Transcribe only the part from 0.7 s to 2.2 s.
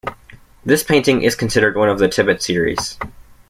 painting is considered one of the